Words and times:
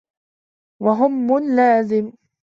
وَهَمٌّ 0.81 1.55
لَازِمٌ 1.55 2.13